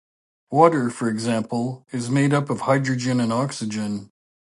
[0.49, 4.09] Water, for example, is made up of hydrogen and oxygen.